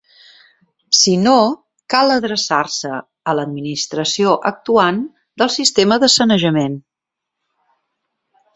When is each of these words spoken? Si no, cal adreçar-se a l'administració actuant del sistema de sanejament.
Si 0.99 1.11
no, 1.25 1.33
cal 1.93 2.13
adreçar-se 2.13 2.95
a 2.95 3.35
l'administració 3.41 4.33
actuant 4.53 5.05
del 5.43 5.53
sistema 5.59 6.01
de 6.05 6.13
sanejament. 6.17 6.83